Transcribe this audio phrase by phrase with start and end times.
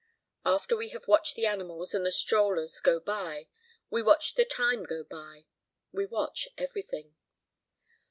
[0.45, 3.49] After we have watched the animals and the strollers go by,
[3.91, 5.45] we watch the time go by,
[5.91, 7.13] we watch everything.